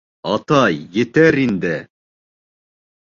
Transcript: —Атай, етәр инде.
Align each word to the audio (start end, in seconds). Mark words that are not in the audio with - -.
—Атай, 0.35 0.79
етәр 1.01 1.39
инде. 1.43 1.75